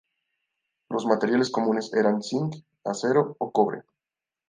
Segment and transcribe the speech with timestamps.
[0.89, 3.83] Los materiales comunes eran zinc, acero o cobre.